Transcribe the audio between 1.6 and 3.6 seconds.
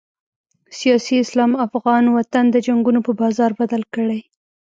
افغان وطن د جنګونو په بازار